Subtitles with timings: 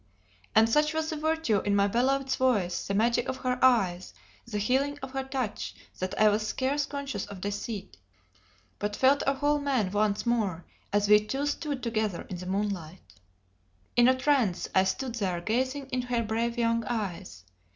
[0.55, 4.15] And such was the virtue in my beloved's voice, the magic of her eyes,
[4.47, 7.97] the healing of her touch, that I was scarce conscious of deceit,
[8.79, 13.13] but felt a whole man once more as we two stood together in the moonlight.
[13.95, 17.43] In a trance I stood there gazing into her brave young eyes.